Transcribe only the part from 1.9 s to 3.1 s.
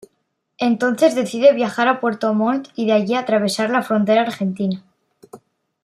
Puerto Montt y de